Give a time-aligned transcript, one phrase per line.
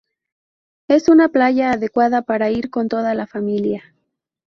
[0.87, 3.93] Es una playa adecuada para ir con toda la familia.